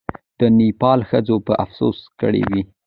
[0.39, 2.61] د نېپال ښځو به افسوس کړی وي.